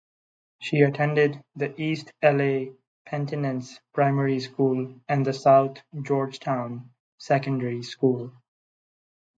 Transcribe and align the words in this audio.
She 0.57 0.81
attended 0.81 1.43
the 1.55 1.79
East 1.79 2.11
La 2.23 2.65
Penitence 3.05 3.79
Primary 3.93 4.39
School 4.39 4.99
and 5.07 5.23
the 5.23 5.31
South 5.31 5.77
Georgetown 6.01 6.89
Secondary 7.19 7.83
School. 7.83 8.33